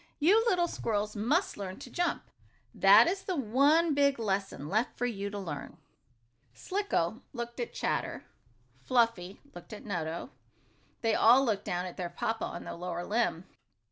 [0.17, 2.23] "You little squirrels must learn to jump.
[2.73, 5.77] That is the one, big lesson left for you to learn."
[6.55, 8.23] Slicko looked at Chatter.
[8.79, 10.29] Fluffy looked at Nutto.
[10.31, 10.31] Then
[11.01, 13.45] they all looked down at their papa on the lower limb.